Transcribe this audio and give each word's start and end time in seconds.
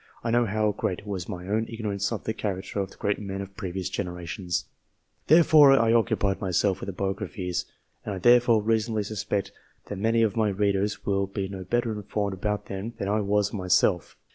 I 0.23 0.31
know 0.31 0.47
how 0.47 0.71
great 0.71 1.05
was 1.05 1.29
my 1.29 1.47
own 1.47 1.67
ignorance 1.69 2.11
of 2.11 2.23
the 2.23 2.33
character 2.33 2.79
of 2.79 2.89
the 2.89 2.97
great 2.97 3.19
men 3.19 3.39
of 3.39 3.55
previous 3.55 3.87
generations, 3.87 4.65
before 5.27 5.73
I 5.73 5.93
occupied 5.93 6.41
myself 6.41 6.81
with 6.81 6.97
biographies, 6.97 7.65
and 8.03 8.15
I 8.15 8.17
therefore 8.17 8.63
reasonably 8.63 9.03
suspect 9.03 9.51
that 9.89 9.99
many 9.99 10.23
of 10.23 10.35
my 10.35 10.49
readers 10.49 11.05
will 11.05 11.27
be 11.27 11.47
no 11.47 11.65
better 11.65 11.91
informed 11.93 12.33
about 12.33 12.65
them 12.65 12.93
than 12.97 13.07
I 13.09 13.19
was 13.21 13.53
myself. 13.53 14.17